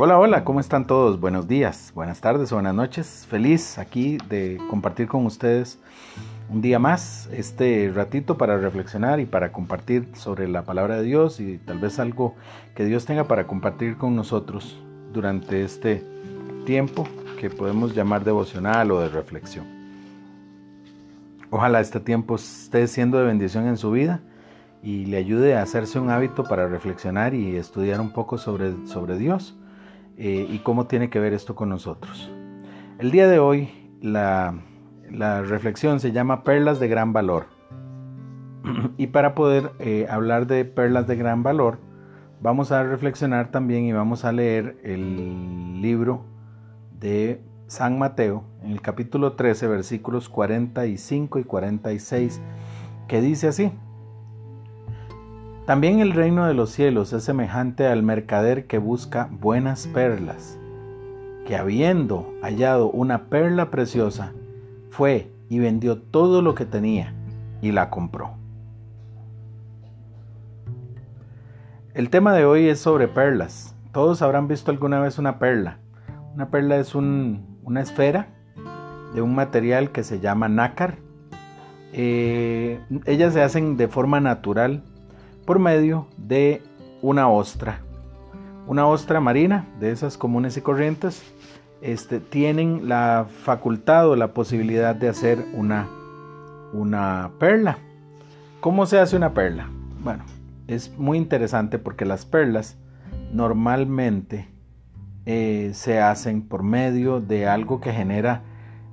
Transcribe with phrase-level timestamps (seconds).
[0.00, 1.18] Hola, hola, ¿cómo están todos?
[1.18, 3.26] Buenos días, buenas tardes buenas noches.
[3.28, 5.80] Feliz aquí de compartir con ustedes
[6.48, 11.40] un día más, este ratito para reflexionar y para compartir sobre la palabra de Dios
[11.40, 12.36] y tal vez algo
[12.76, 14.80] que Dios tenga para compartir con nosotros
[15.12, 16.04] durante este
[16.64, 17.02] tiempo
[17.40, 19.66] que podemos llamar devocional o de reflexión.
[21.50, 24.20] Ojalá este tiempo esté siendo de bendición en su vida
[24.80, 29.18] y le ayude a hacerse un hábito para reflexionar y estudiar un poco sobre, sobre
[29.18, 29.57] Dios
[30.18, 32.30] eh, y cómo tiene que ver esto con nosotros.
[32.98, 33.70] El día de hoy
[34.02, 34.52] la,
[35.46, 37.46] reflexión se llama Perlas de gran valor.
[38.96, 41.78] y para poder eh, hablar de perlas de gran valor,
[42.40, 46.24] vamos a reflexionar también y vamos a leer el libro
[46.98, 52.40] de San Mateo en el capítulo 13 versículos 45 y 46
[53.06, 53.70] que dice así.
[55.68, 60.58] También el reino de los cielos es semejante al mercader que busca buenas perlas,
[61.46, 64.32] que habiendo hallado una perla preciosa,
[64.88, 67.12] fue y vendió todo lo que tenía
[67.60, 68.30] y la compró.
[71.92, 73.76] El tema de hoy es sobre perlas.
[73.92, 75.80] Todos habrán visto alguna vez una perla.
[76.32, 78.28] Una perla es una esfera
[79.14, 80.96] de un material que se llama nácar.
[81.92, 84.82] Eh, ellas se hacen de forma natural
[85.48, 86.60] por medio de
[87.00, 87.80] una ostra.
[88.66, 91.22] Una ostra marina, de esas comunes y corrientes,
[91.80, 95.88] este, tienen la facultad o la posibilidad de hacer una,
[96.74, 97.78] una perla.
[98.60, 99.70] ¿Cómo se hace una perla?
[100.04, 100.22] Bueno,
[100.66, 102.76] es muy interesante porque las perlas
[103.32, 104.48] normalmente
[105.24, 108.42] eh, se hacen por medio de algo que genera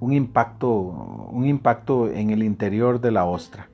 [0.00, 3.69] un impacto, un impacto en el interior de la ostra.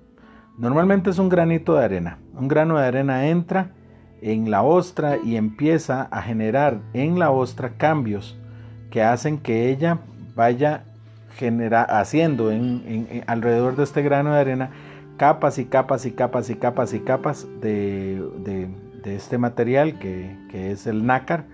[0.58, 2.18] Normalmente es un granito de arena.
[2.34, 3.72] Un grano de arena entra
[4.22, 8.38] en la ostra y empieza a generar en la ostra cambios
[8.90, 9.98] que hacen que ella
[10.34, 10.84] vaya
[11.88, 14.70] haciendo en, alrededor de este grano de arena
[15.18, 18.68] capas y capas y capas y capas y capas de,
[19.04, 21.44] este material que, es el nácar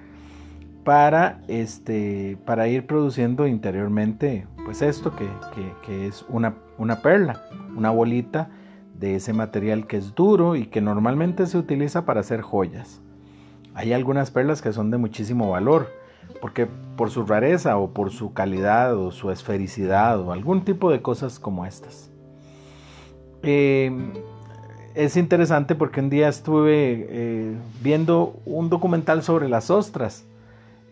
[0.85, 7.43] para, este, para ir produciendo interiormente pues esto que, es una, una perla,
[7.77, 8.49] una bolita
[9.03, 13.01] de ese material que es duro y que normalmente se utiliza para hacer joyas.
[13.75, 15.89] Hay algunas perlas que son de muchísimo valor,
[16.41, 21.03] porque por su rareza o por su calidad o su esfericidad o algún tipo de
[21.03, 22.13] cosas como estas.
[23.43, 24.13] Em,
[24.95, 30.25] es interesante porque un día estuve eh, viendo un documental sobre las ostras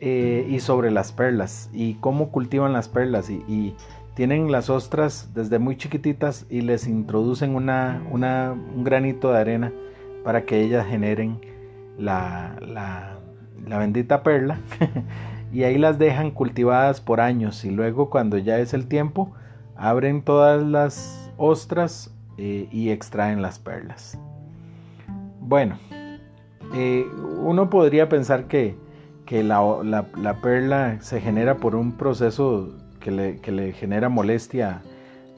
[0.00, 3.76] eh, y sobre las perlas y cómo cultivan las perlas y
[4.20, 9.72] tienen las ostras desde muy chiquititas y les introducen una, un granito de arena
[10.24, 11.40] para que ellas generen
[11.96, 14.60] la, la, bendita perla
[15.54, 19.32] y ahí las dejan cultivadas por años y luego cuando ya es el tiempo
[19.74, 24.18] abren todas las ostras eh, y extraen las perlas.
[25.40, 25.78] Bueno,
[26.74, 27.06] eh,
[27.38, 28.76] uno podría pensar que,
[29.24, 34.82] que la, la, perla se genera por un proceso que le, genera molestia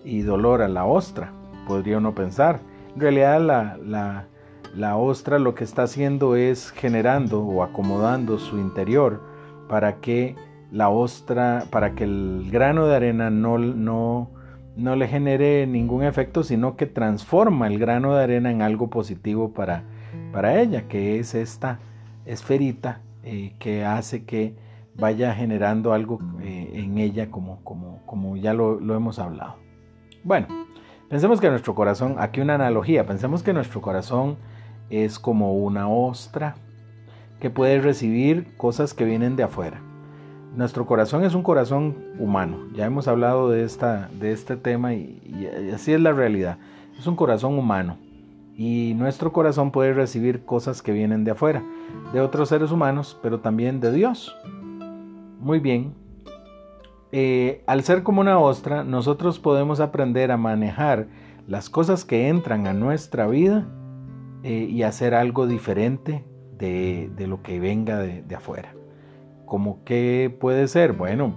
[0.05, 1.33] y dolor a la ostra,
[1.67, 2.61] podría uno pensar.
[2.95, 4.27] En realidad la,
[4.75, 9.23] la, ostra lo que está haciendo es generando o acomodando su interior
[9.69, 10.37] para que
[10.71, 14.31] la ostra, para que el grano de arena no, no,
[14.77, 19.53] no le genere ningún efecto, sino que transforma el grano de arena en algo positivo
[19.53, 19.85] para,
[20.33, 21.79] para ella, que es esta
[22.27, 24.55] esferita eh, que hace que
[24.97, 29.57] vaya generando algo eh, en ella como, como, como ya lo, lo, hemos hablado.
[30.25, 30.47] Bueno,
[31.09, 34.37] pensemos que nuestro corazón, aquí una analogía, pensemos que nuestro corazón
[34.91, 36.55] es como una ostra
[37.41, 39.81] que puede recibir cosas que vienen de afuera.
[40.55, 45.23] Nuestro corazón es un corazón humano, ya hemos hablado de, esta, de este tema y,
[45.25, 46.59] y así es la realidad,
[46.99, 47.97] es un corazón humano
[48.55, 51.63] y nuestro corazón puede recibir cosas que vienen de afuera,
[52.13, 54.37] de otros seres humanos, pero también de Dios.
[55.43, 55.93] Muy bien.
[57.11, 61.09] Eh, al ser como una ostra, nosotros podemos aprender a manejar
[61.49, 63.67] las cosas que entran a nuestra vida
[64.45, 66.25] eh, y hacer algo diferente
[66.57, 68.77] de, lo que venga de, afuera.
[69.45, 70.93] ¿Cómo que puede ser?
[70.93, 71.35] Bueno,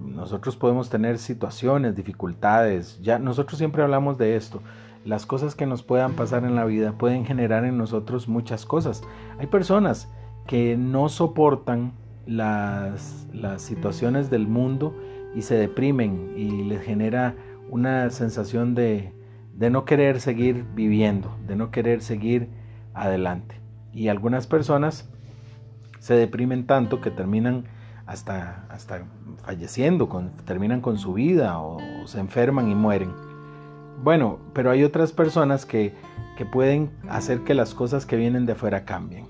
[0.00, 2.98] nosotros podemos tener situaciones, dificultades.
[3.02, 4.62] Ya nosotros siempre hablamos de esto.
[5.04, 9.02] Las cosas que nos puedan pasar en la vida pueden generar en nosotros muchas cosas.
[9.38, 10.10] Hay personas
[10.46, 11.92] que no soportan
[12.26, 14.96] las, las situaciones del mundo
[15.34, 17.34] y se deprimen y les genera
[17.70, 19.12] una sensación de,
[19.54, 22.48] de no querer seguir viviendo, de no querer seguir
[22.92, 23.60] adelante.
[23.92, 25.08] Y algunas personas
[25.98, 27.64] se deprimen tanto que terminan
[28.06, 29.04] hasta, hasta
[29.44, 30.08] falleciendo,
[30.44, 33.12] terminan con su vida o, se enferman y mueren.
[34.02, 35.94] Bueno, pero hay otras personas que,
[36.36, 39.26] que pueden hacer que las cosas que vienen de afuera cambien.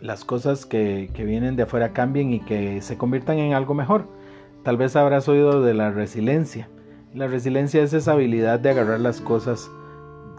[0.00, 4.08] Las cosas que, que vienen de afuera cambien y que se conviertan en algo mejor.
[4.62, 6.68] Tal vez habrás oído de la resiliencia.
[7.14, 9.70] La resiliencia es esa habilidad de agarrar las cosas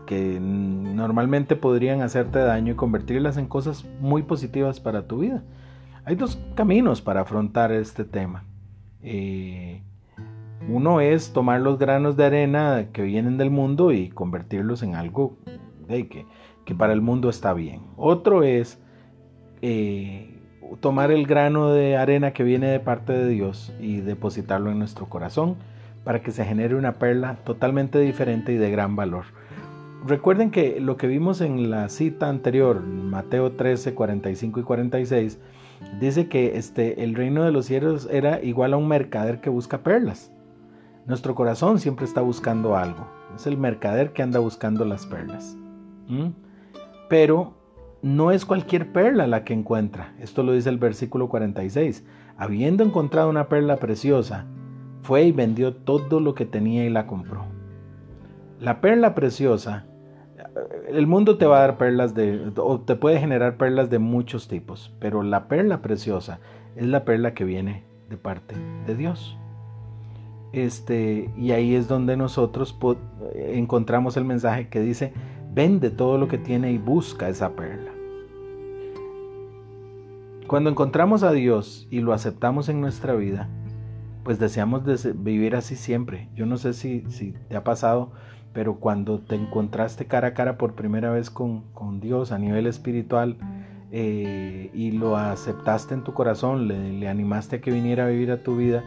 [0.08, 5.44] que normalmente podrían hacerte daño y convertirlas en cosas muy positivas para tu vida.
[6.06, 8.46] Hay dos caminos para afrontar este tema.
[9.04, 9.84] Eh,
[10.68, 15.38] uno es tomar los granos de arena que vienen del mundo y convertirlos en algo
[15.88, 16.26] que,
[16.66, 17.82] que, para el mundo está bien.
[17.98, 18.82] Otro es
[19.62, 20.38] eh,
[20.80, 25.08] tomar el grano de arena que viene de parte de Dios y depositarlo en nuestro
[25.08, 25.56] corazón
[26.04, 29.26] para que se genere una perla totalmente diferente y de gran valor.
[30.06, 35.40] Recuerden que lo que vimos en la cita anterior, Mateo 13, 45 y 46,
[36.00, 39.80] dice que este, el reino de los cielos era igual a un mercader que busca
[39.80, 40.32] perlas.
[41.08, 43.08] Nuestro corazón siempre está buscando algo.
[43.36, 45.58] Es el mercader que anda buscando las perlas.
[47.10, 47.57] Pero
[48.02, 50.14] no es cualquier perla la que encuentra.
[50.20, 52.06] Esto lo dice el versículo 46.
[52.38, 54.46] Habiendo encontrado una perla preciosa,
[55.02, 57.46] fue y vendió todo lo que tenía y la compró.
[58.60, 59.86] La perla preciosa,
[60.88, 64.48] el mundo te va a dar perlas de, o te puede generar perlas de muchos
[64.48, 66.40] tipos, pero la perla preciosa
[66.76, 68.56] es la perla que viene de parte
[68.86, 69.38] de Dios.
[70.54, 72.78] Este, y ahí es donde nosotros
[73.36, 75.14] encontramos el mensaje que dice,
[75.58, 77.92] vende todo lo que tiene y busca esa perla.
[80.46, 83.50] Cuando encontramos a Dios y lo aceptamos en nuestra vida,
[84.24, 84.84] pues deseamos
[85.24, 86.30] vivir así siempre.
[86.36, 88.12] Yo no sé si, si te ha pasado,
[88.54, 91.64] pero cuando te encontraste cara a cara por primera vez con,
[92.02, 93.38] Dios a nivel espiritual
[93.92, 98.44] eh, y lo aceptaste en tu corazón, le, animaste a que viniera a vivir a
[98.44, 98.84] tu vida,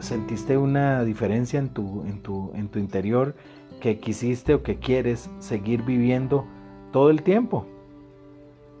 [0.00, 3.36] sentiste una diferencia en tu, en tu, en tu interior
[3.80, 6.46] que quisiste o que quieres seguir viviendo
[6.92, 7.66] todo el tiempo,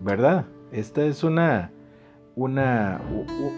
[0.00, 0.46] ¿verdad?
[0.72, 1.72] Esta es una,
[2.36, 3.00] una,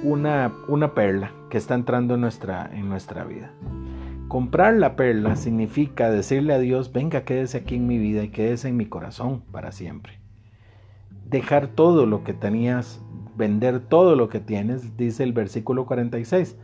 [0.02, 3.52] una, una perla que está entrando en nuestra, en nuestra vida.
[4.28, 8.68] Comprar la perla significa decirle a Dios, venga, quédese aquí en mi vida y quédese
[8.68, 10.20] en mi corazón para siempre.
[11.26, 13.02] Dejar todo lo que tenías,
[13.36, 16.56] vender todo lo que tienes, dice el versículo 46.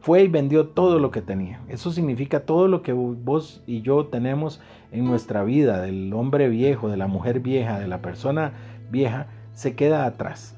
[0.00, 1.60] Fue y vendió todo lo que tenía.
[1.68, 6.88] Eso significa todo lo que vos y yo tenemos en nuestra vida, del hombre viejo,
[6.88, 8.52] de la mujer vieja, de la persona
[8.90, 10.56] vieja, se queda atrás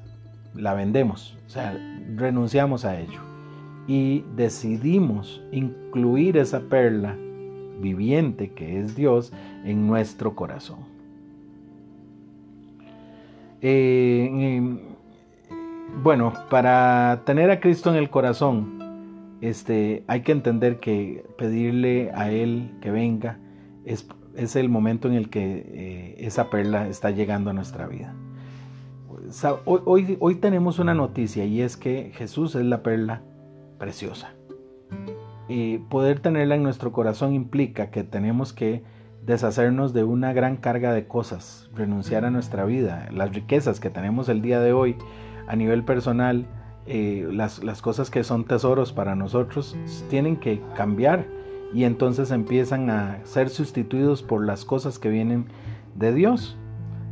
[0.57, 1.77] la vendemos, o sea,
[2.15, 3.19] renunciamos a ello
[3.87, 7.15] y decidimos incluir esa perla
[7.79, 9.31] viviente que es Dios
[9.63, 10.79] en nuestro corazón.
[13.61, 14.61] Eh,
[16.03, 18.84] bueno, para tener a Cristo en el corazón,
[19.41, 23.39] este, hay que entender que pedirle a Él que venga
[23.85, 24.07] es,
[24.55, 28.13] el momento en el que eh, esa perla está llegando a nuestra vida
[29.65, 33.21] hoy, hoy, tenemos una noticia y es que Jesús es la perla
[33.77, 34.33] preciosa.
[35.47, 38.83] Y poder tenerla en nuestro corazón implica que tenemos que
[39.25, 44.29] deshacernos de una gran carga de cosas, renunciar a nuestra vida, las riquezas que tenemos
[44.29, 44.95] el día de hoy
[45.47, 46.47] a nivel personal,
[46.87, 49.75] eh, las, las cosas que son tesoros para nosotros
[50.09, 51.25] tienen que cambiar
[51.73, 55.45] y entonces empiezan a ser sustituidos por las cosas que vienen
[55.95, 56.57] de Dios.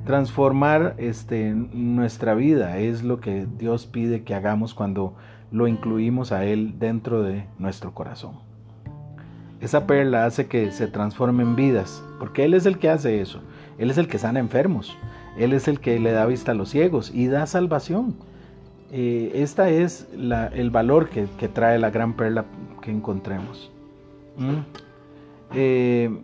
[0.05, 5.15] Transformar este, nuestra vida es lo que Dios pide que hagamos cuando
[5.51, 8.35] lo incluimos a Él dentro de nuestro corazón.
[9.61, 13.41] Esa perla hace que se transformen vidas, porque Él es el que hace eso.
[13.77, 14.97] Él es el que sana enfermos.
[15.37, 18.15] Él es el que le da vista a los ciegos y da salvación.
[18.91, 22.45] Eh, esta es el valor que, trae la gran perla
[22.81, 23.71] que encontremos.
[24.37, 24.59] ¿Mm?
[25.55, 26.19] Eh,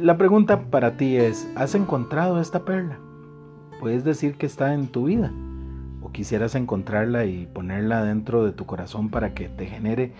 [0.00, 2.98] la pregunta para ti es, ¿has encontrado esta perla?
[3.78, 5.32] puedes decir que está en tu vida
[6.02, 10.12] o quisieras encontrarla y ponerla dentro de tu corazón para que te genere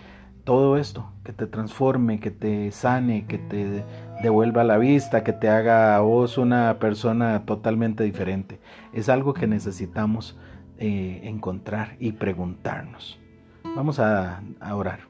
[0.45, 3.85] todo esto, que te transforme, que te sane, que te
[4.23, 8.59] devuelva la vista, que te haga a vos una persona totalmente diferente.
[8.95, 10.39] Es algo que necesitamos
[10.79, 13.19] eh, encontrar y preguntarnos.
[13.77, 14.41] Vamos a,
[14.73, 15.01] orar.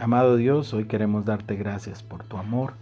[0.00, 2.74] Amado Dios, hoy queremos darte gracias por tu amor,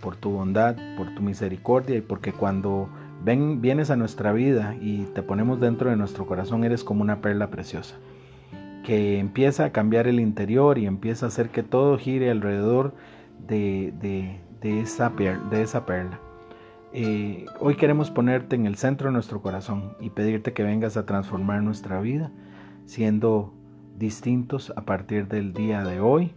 [0.00, 2.88] por tu bondad, por tu misericordia y porque cuando
[3.24, 7.20] Ven, vienes a nuestra vida y te ponemos dentro de nuestro corazón, eres como una
[7.20, 7.94] perla preciosa,
[8.84, 12.92] que empieza a cambiar el interior y empieza a hacer que todo gire alrededor
[13.46, 13.92] de,
[14.60, 15.14] de esa
[15.86, 16.18] perla.
[16.94, 21.06] Eh, hoy queremos ponerte en el centro de nuestro corazón y pedirte que vengas a
[21.06, 22.30] transformar nuestra vida,
[22.84, 23.54] siendo
[23.96, 26.34] distintos a partir del día de hoy.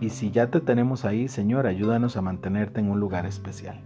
[0.00, 3.80] Y si ya te tenemos ahí, Señor, ayúdanos a mantenerte en un lugar especial.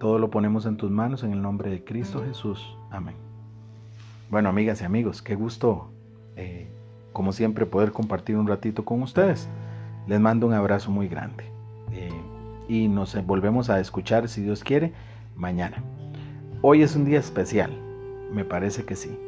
[0.00, 2.76] Todo lo ponemos en tus manos en el nombre de Cristo Jesús.
[2.90, 3.14] Amén.
[4.30, 5.92] Bueno, amigas y amigos, qué gusto,
[6.34, 6.68] eh,
[7.12, 9.48] como siempre, poder compartir un ratito con ustedes.
[10.08, 11.44] Les mando un abrazo muy grande.
[11.92, 12.10] Eh,
[12.68, 14.92] y nos volvemos a escuchar, si Dios quiere,
[15.34, 15.82] mañana.
[16.60, 17.72] Hoy es un día especial,
[18.32, 19.18] me parece que sí.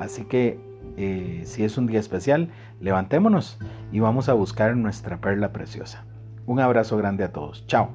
[0.00, 0.58] Así que
[0.96, 2.50] eh, si es un día especial,
[2.80, 3.58] levantémonos
[3.92, 6.04] y vamos a buscar nuestra perla preciosa.
[6.46, 7.66] Un abrazo grande a todos.
[7.66, 7.90] Chao.